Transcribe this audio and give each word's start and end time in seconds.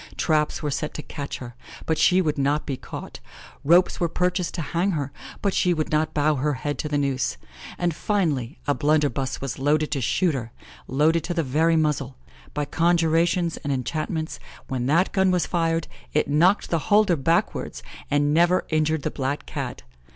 Traps 0.17 0.63
were 0.63 0.71
set 0.71 0.95
to 0.95 1.03
catch 1.03 1.37
her, 1.37 1.53
but 1.85 1.95
she 1.99 2.23
would 2.23 2.39
not 2.39 2.65
be 2.65 2.75
caught; 2.75 3.19
ropes 3.63 3.99
were 3.99 4.09
purchased 4.09 4.55
to 4.55 4.63
hang 4.73 4.93
her, 4.93 5.11
but 5.43 5.53
she 5.53 5.75
would 5.75 5.91
not 5.91 6.11
bow 6.15 6.37
her 6.37 6.55
head 6.55 6.79
to 6.79 6.89
the 6.89 6.97
noose; 6.97 7.37
and, 7.77 7.93
finally, 7.93 8.57
a 8.65 8.73
blunderbuss 8.73 9.41
was 9.41 9.59
loaded 9.59 9.91
to 9.91 10.01
shoot 10.01 10.33
her 10.33 10.51
loaded 10.87 11.23
to 11.25 11.35
the 11.35 11.43
very 11.43 11.75
muzzle. 11.75 12.17
By 12.55 12.65
conjurations 12.65 13.57
and 13.57 13.71
enchantments, 13.71 14.39
when 14.67 14.87
that 14.87 15.11
gun 15.11 15.29
was 15.29 15.45
fired, 15.45 15.87
it 16.13 16.27
knocked 16.27 16.71
the 16.71 16.79
holder 16.89 17.15
backwards, 17.15 17.83
and 18.09 18.33
never 18.33 18.65
injured 18.71 19.03
the 19.03 19.11
black 19.11 19.45
Cat. 19.45 19.83